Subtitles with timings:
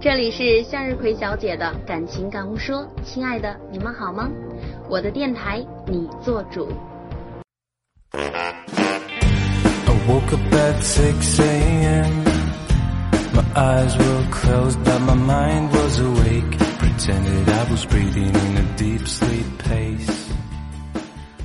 [0.00, 4.28] 这里是向日葵小姐的感情感悟说，亲爱的，你们好吗？
[4.88, 6.68] 我的电台，你做主。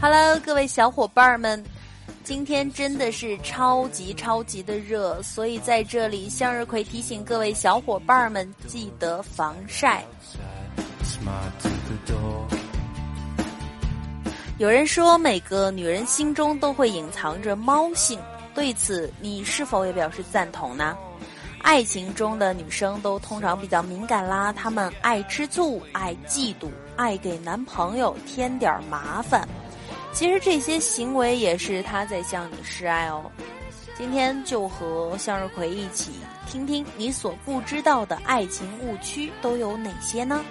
[0.00, 1.64] Hello，各位小伙伴们。
[2.22, 10.04] 今天真的是超级超级的热，所以在这里向日葵提醒各位小伙伴们记得防晒。
[14.58, 18.20] 有人说每个女人心中都会隐藏着猫性，
[18.54, 20.96] 对此你是否也表示赞同呢？
[21.62, 29.48] 爱情中的女生都通常比较敏感啦，她们爱吃醋、爱嫉妒、爱给男朋友添点麻烦。
[30.12, 33.30] 其实这些行为也是他在向你示爱哦。
[33.96, 36.12] 今天就和向日葵一起
[36.46, 40.42] 听听你所不知道的爱情误区都有哪些呢？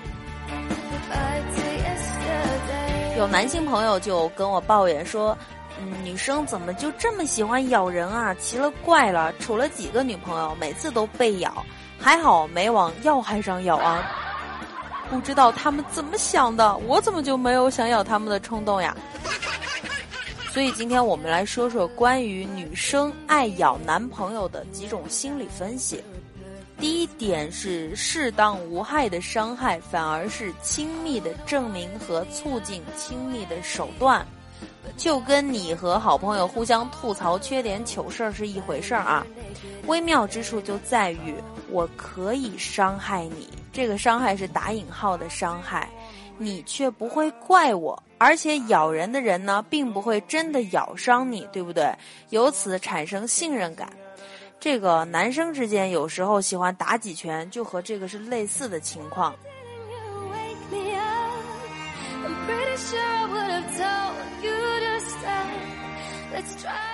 [3.18, 5.38] 有男性朋友就跟我抱怨说
[5.82, 8.34] ：“嗯，女生怎么就这么喜欢咬人啊？
[8.36, 11.66] 奇了怪了，处了几个女朋友，每次都被咬，
[12.00, 14.29] 还好没往要害上咬啊。
[15.10, 18.96] 不知道他们怎么想的，我怎么就没有想咬他们的冲动呀？”
[20.54, 26.04] 所以今天我们来说说关于女生爱咬男朋友的几种心理分析。
[26.78, 34.26] 第一点是适当无害的伤害，反而是亲密的证明和促进亲密的手段，
[35.00, 39.26] 就跟你和好朋友互相吐槽缺点糗事儿是一回事儿啊。
[39.88, 41.34] 微妙之处就在于
[41.70, 45.90] 我可以伤害你，这个伤害是打引号的伤害，
[46.38, 48.04] 你却不会怪我。
[48.18, 51.90] 而且咬人的人呢，并不会真的咬伤你，对不对？
[52.32, 53.90] 由此产生信任感。
[54.60, 59.34] 这个男生之间有时候喜欢打几拳，就和这个是类似的情况。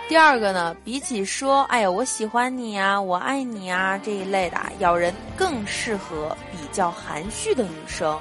[0.08, 8.18] 第二个呢，比起说“哎呀，我喜欢你啊，我爱你啊”这一类的，咬人更适合比较含蓄的女生。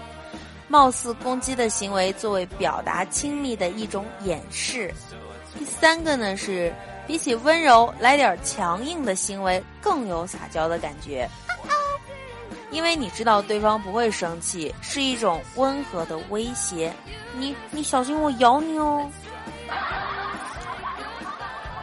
[0.66, 4.92] 貌似攻击的行为作为表达亲密的一种掩饰。
[5.58, 6.72] 第三个呢是，
[7.06, 11.28] 比起温柔，来点强硬的行为更有撒娇的感觉。
[12.70, 16.92] 因为你知道对方不会生气，是一种温和的威胁。
[17.36, 19.08] 你你小心我咬你哦。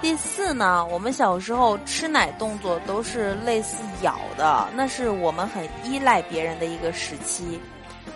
[0.01, 7.59] 第四呢，我们小时候吃奶动作都是类似咬的，那是我们很依赖别人的一个时期。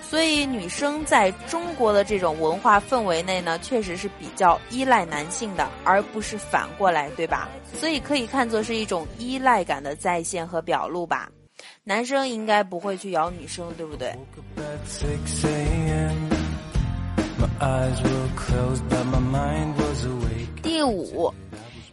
[0.02, 7.50] 所以，女生在中国的这种文化氛围内呢，确实是比较依赖男性的，而不是反过来，对吧？
[7.80, 11.30] 所以可以看作是一种依赖感的再现和表露吧。
[11.84, 14.16] 男生应该不会去咬女生，对不对？
[20.62, 21.34] 第五，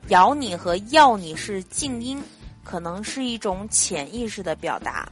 [0.09, 2.21] 咬你和要你是静音，
[2.65, 5.09] 可能是一种潜意识的表达。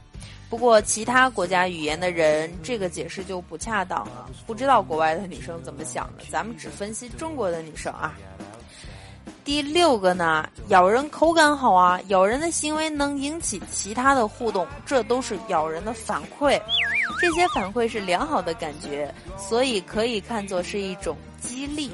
[0.49, 4.29] 不过，其他国家语言的人这个解释就不恰当了。
[4.45, 8.13] 不知道国外的女生怎么想的，咱们只分析中国的女生啊。
[9.45, 16.61] 第六个呢，咬人口感好啊，咬人的行为能引起其他的互动，这都是咬人的反馈。
[17.19, 21.91] 这些反馈是良好的感觉，所以可以看作是一种激励。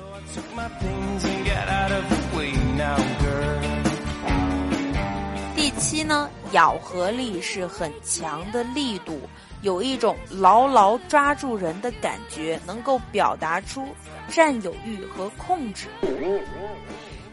[5.56, 9.20] 第七呢，咬合力是很强的力度，
[9.62, 13.88] 有一种牢牢抓住人的感觉，能够表达出
[14.30, 15.88] 占有欲和控制。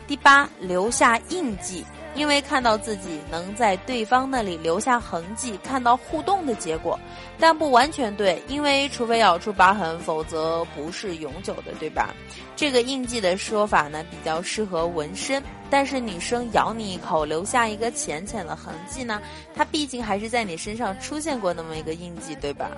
[0.06, 1.84] 第八，留下印记。
[2.14, 6.98] 因为看到自己能在对方那里留下痕迹，看到互动的结果，
[7.38, 12.14] 但不完全对，因为除非咬出疤痕，否则不是永久的，对吧？
[12.54, 15.42] 这个印记的说法呢，比较适合纹身。
[15.70, 19.20] 但是女生咬你一口，留下一个浅浅的痕迹呢，
[19.56, 22.70] 它毕竟还是在你身上出现过那么一个印记，对吧？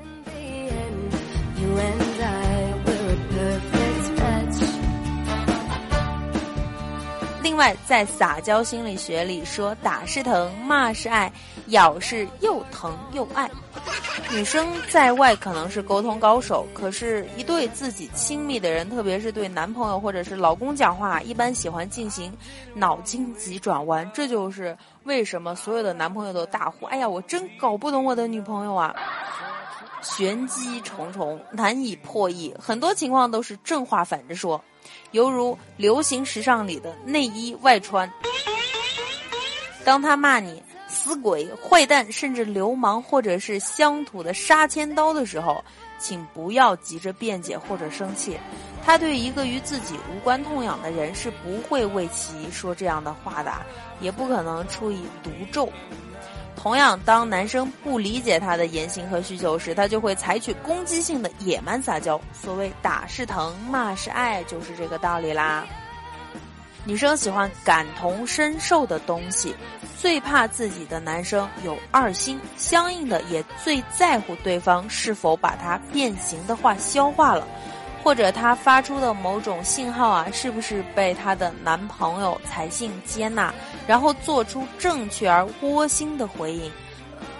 [7.56, 11.32] 另外，在撒娇心理学里说，打是疼，骂是爱，
[11.68, 13.50] 咬是又疼又爱。
[14.30, 22.30] 女生在外可能是沟通高手，可是，一对自己亲密的人，特别是对男朋友或者是老公讲话，一般喜欢进行
[22.74, 24.06] 脑筋急转弯。
[24.12, 28.94] 这就是为什么所有的男朋友都大呼：“哎呀，我真搞不懂我的女朋友啊！”
[30.08, 34.62] 玄机重重，难以破译，很多情况都是正话反着说。
[35.10, 38.10] 犹如流行时尚里的内衣外穿。
[39.84, 45.62] 当他骂你死鬼、坏蛋，甚至流氓或者是乡土的杀千刀的时候，
[45.98, 48.38] 请不要急着辩解或者生气。
[48.84, 53.52] 他对一个与自己无关痛痒的人是不会为其说这样的话的，
[54.00, 55.68] 也不可能出以毒咒。
[56.56, 62.20] 同样，当男生不理解他的言行和需求时，他就会采取攻击性的野蛮撒娇。
[62.32, 65.64] 所谓打是疼，骂是爱，就是这个道理啦。
[66.84, 69.54] 女生喜欢感同身受的东西，
[70.00, 77.46] 最怕自己的男生有二心，相应的也最在乎对方是否把他变形的话消化了。
[78.06, 83.52] 或者她发出的某种信号啊，是不是被她的男朋友才性接纳，
[83.84, 86.70] 然后做出正确而窝心的回应？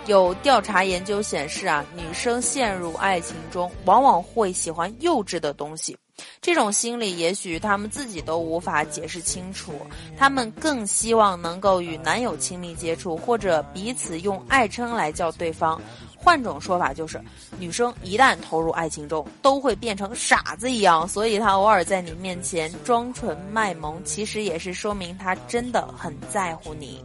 [0.07, 5.97] 有调查研究显示啊，女生陷入爱情中往往会喜欢幼稚的东西，
[6.41, 9.73] 这种心理也许他们自己都无法解释清楚，
[10.19, 15.81] 他们更希望能够与男友亲密接触，或者彼此用爱称来叫对方。
[16.27, 17.23] 换种说法就是，
[17.57, 21.07] 女生一旦投入爱情中，都会变成傻子一样。
[21.07, 27.01] 所以她偶尔在你面前装纯卖萌，其实也是说明她真的很在乎你。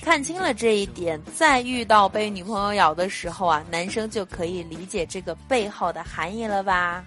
[0.00, 7.04] 看清了这一点，再遇到被女朋友咬的时候啊，男生就可以理解这个背后的含义了吧。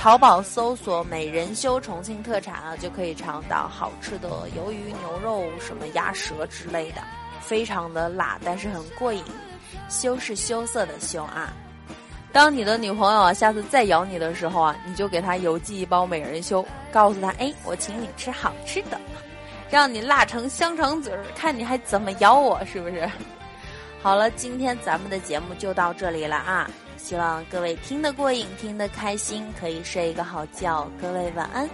[0.00, 7.02] 淘宝搜索“美人修重庆特产”啊，就可以尝到好吃的鱿鱼、牛肉、什么鸭舌之类的，
[7.42, 9.22] 非常的辣，但是很过瘾。
[9.90, 11.52] 羞是羞涩的羞啊！
[12.32, 18.98] 当你的女朋友下次再咬你的时候啊，你就给她邮寄一包美人修，告诉她：“哎，我请你吃好吃的，
[19.68, 23.06] 让你辣成香肠嘴儿，看你还怎么咬我，是不是？”
[24.00, 26.70] 好了，今天咱们的节目就到这里了啊！
[27.02, 30.86] 希望各位听得过瘾，听得开心，可以睡一个好觉。
[31.00, 31.68] 各位晚安。